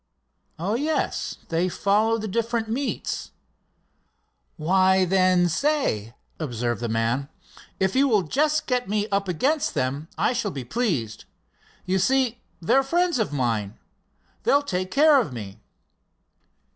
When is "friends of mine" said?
12.81-13.77